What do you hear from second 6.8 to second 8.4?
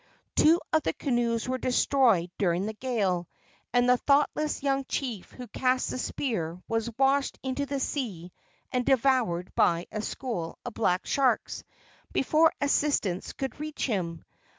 washed into the sea